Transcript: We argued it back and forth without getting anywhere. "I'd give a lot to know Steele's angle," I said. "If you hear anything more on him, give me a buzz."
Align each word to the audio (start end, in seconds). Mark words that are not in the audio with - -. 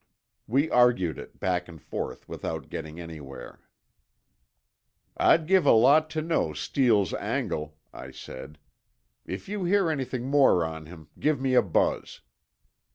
We 0.47 0.67
argued 0.71 1.19
it 1.19 1.39
back 1.39 1.67
and 1.67 1.79
forth 1.79 2.27
without 2.27 2.69
getting 2.71 2.99
anywhere. 2.99 3.59
"I'd 5.15 5.45
give 5.45 5.67
a 5.67 5.73
lot 5.73 6.09
to 6.17 6.23
know 6.23 6.53
Steele's 6.53 7.13
angle," 7.13 7.77
I 7.93 8.09
said. 8.09 8.57
"If 9.27 9.47
you 9.47 9.63
hear 9.65 9.91
anything 9.91 10.25
more 10.25 10.65
on 10.65 10.87
him, 10.87 11.09
give 11.19 11.39
me 11.39 11.53
a 11.53 11.61
buzz." 11.61 12.21